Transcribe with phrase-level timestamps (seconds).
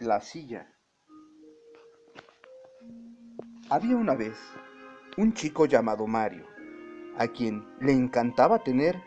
[0.00, 0.66] La silla.
[3.68, 4.38] Había una vez
[5.18, 6.46] un chico llamado Mario,
[7.18, 8.98] a quien le encantaba tener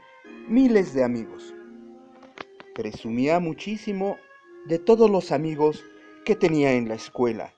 [0.47, 1.55] miles de amigos.
[2.75, 4.18] Presumía muchísimo
[4.68, 5.83] de todos los amigos
[6.25, 7.55] que tenía en la escuela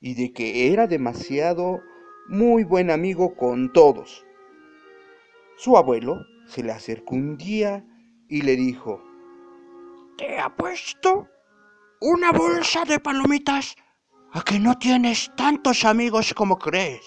[0.00, 1.82] y de que era demasiado
[2.28, 4.24] muy buen amigo con todos.
[5.56, 7.84] Su abuelo se le acercó un día
[8.28, 9.02] y le dijo,
[10.16, 11.28] Te apuesto
[12.00, 13.74] una bolsa de palomitas
[14.32, 17.04] a que no tienes tantos amigos como crees.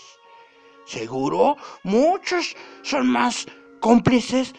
[0.86, 3.46] Seguro muchos son más
[3.80, 4.54] cómplices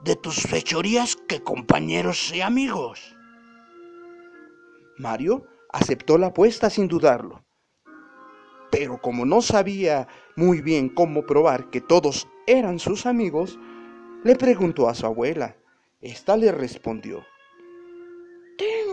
[0.00, 3.16] de tus fechorías que compañeros y amigos.
[4.98, 7.44] Mario aceptó la apuesta sin dudarlo.
[8.72, 13.58] Pero como no sabía muy bien cómo probar que todos eran sus amigos,
[14.24, 15.56] le preguntó a su abuela.
[16.00, 17.24] Esta le respondió.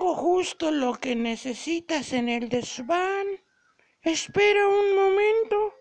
[0.04, 3.26] Tengo justo lo que necesitas en el desván.
[4.02, 5.74] Espera un momento.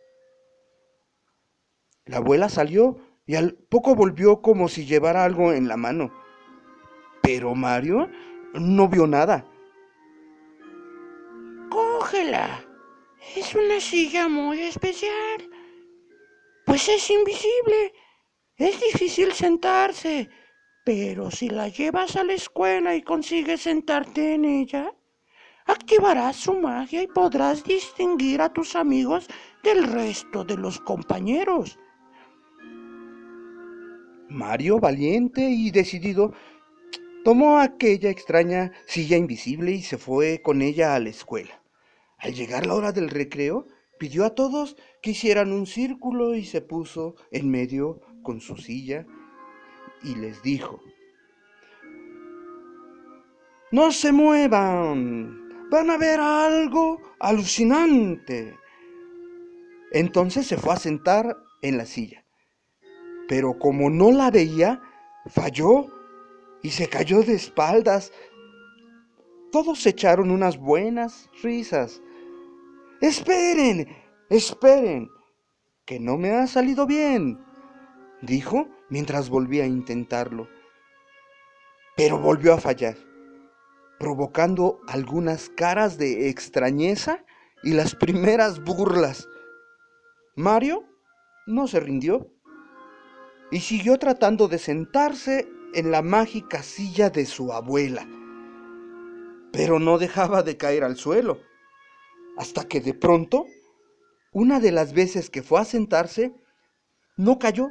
[2.04, 6.12] La abuela salió y al poco volvió como si llevara algo en la mano.
[7.20, 8.08] Pero Mario
[8.54, 9.44] no vio nada.
[11.68, 12.64] Cógela.
[13.34, 15.50] Es una silla muy especial.
[16.64, 17.92] Pues es invisible.
[18.56, 20.30] Es difícil sentarse.
[20.84, 24.92] Pero si la llevas a la escuela y consigues sentarte en ella,
[25.64, 29.28] activarás su magia y podrás distinguir a tus amigos
[29.62, 31.78] del resto de los compañeros.
[34.28, 36.32] Mario, valiente y decidido,
[37.22, 41.62] tomó aquella extraña silla invisible y se fue con ella a la escuela.
[42.18, 43.66] Al llegar la hora del recreo,
[44.00, 49.06] pidió a todos que hicieran un círculo y se puso en medio con su silla
[50.04, 50.80] y les dijo,
[53.72, 58.54] no se muevan, van a ver algo alucinante.
[59.92, 62.24] Entonces se fue a sentar en la silla,
[63.28, 64.80] pero como no la veía,
[65.26, 65.86] falló
[66.62, 68.12] y se cayó de espaldas.
[69.50, 72.02] Todos echaron unas buenas risas.
[73.00, 73.88] Esperen,
[74.28, 75.08] esperen,
[75.84, 77.38] que no me ha salido bien,
[78.22, 80.48] dijo mientras volvía a intentarlo.
[81.96, 82.96] Pero volvió a fallar,
[83.98, 87.24] provocando algunas caras de extrañeza
[87.62, 89.28] y las primeras burlas.
[90.34, 90.84] Mario
[91.46, 92.30] no se rindió
[93.50, 98.06] y siguió tratando de sentarse en la mágica silla de su abuela,
[99.52, 101.40] pero no dejaba de caer al suelo,
[102.38, 103.46] hasta que de pronto,
[104.32, 106.32] una de las veces que fue a sentarse,
[107.16, 107.70] no cayó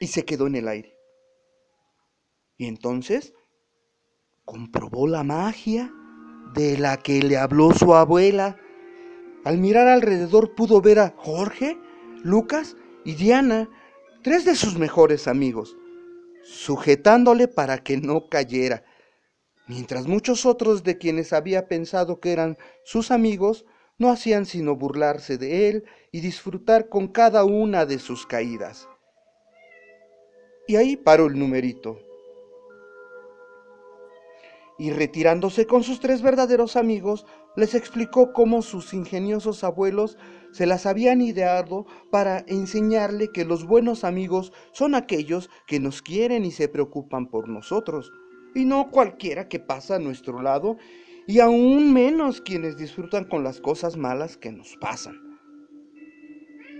[0.00, 0.96] y se quedó en el aire.
[2.56, 3.32] Y entonces
[4.44, 5.92] comprobó la magia
[6.54, 8.58] de la que le habló su abuela.
[9.44, 11.78] Al mirar alrededor pudo ver a Jorge,
[12.24, 13.70] Lucas y Diana,
[14.22, 15.76] tres de sus mejores amigos,
[16.42, 18.84] sujetándole para que no cayera,
[19.68, 23.64] mientras muchos otros de quienes había pensado que eran sus amigos
[23.98, 28.89] no hacían sino burlarse de él y disfrutar con cada una de sus caídas.
[30.70, 31.98] Y ahí paró el numerito.
[34.78, 37.26] Y retirándose con sus tres verdaderos amigos,
[37.56, 40.16] les explicó cómo sus ingeniosos abuelos
[40.52, 46.44] se las habían ideado para enseñarle que los buenos amigos son aquellos que nos quieren
[46.44, 48.12] y se preocupan por nosotros,
[48.54, 50.76] y no cualquiera que pasa a nuestro lado,
[51.26, 55.16] y aún menos quienes disfrutan con las cosas malas que nos pasan.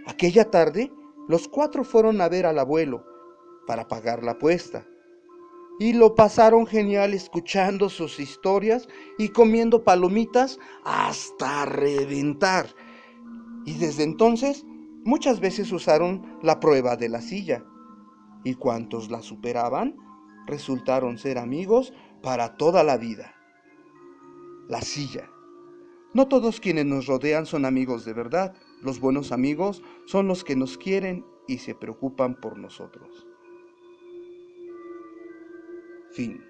[0.06, 0.92] Aquella tarde,
[1.26, 3.09] los cuatro fueron a ver al abuelo,
[3.70, 4.84] para pagar la apuesta.
[5.78, 12.66] Y lo pasaron genial escuchando sus historias y comiendo palomitas hasta reventar.
[13.64, 14.66] Y desde entonces
[15.04, 17.64] muchas veces usaron la prueba de la silla.
[18.42, 19.94] Y cuantos la superaban
[20.48, 21.92] resultaron ser amigos
[22.24, 23.36] para toda la vida.
[24.66, 25.30] La silla.
[26.12, 28.52] No todos quienes nos rodean son amigos de verdad.
[28.82, 33.29] Los buenos amigos son los que nos quieren y se preocupan por nosotros.
[36.12, 36.49] Fin.